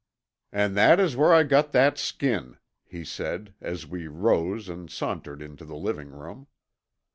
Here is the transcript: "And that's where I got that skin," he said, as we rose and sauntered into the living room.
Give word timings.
"And 0.51 0.75
that's 0.75 1.15
where 1.15 1.31
I 1.31 1.43
got 1.43 1.73
that 1.73 1.99
skin," 1.99 2.57
he 2.83 3.05
said, 3.05 3.53
as 3.61 3.85
we 3.85 4.07
rose 4.07 4.67
and 4.67 4.89
sauntered 4.89 5.43
into 5.43 5.63
the 5.63 5.77
living 5.77 6.09
room. 6.09 6.47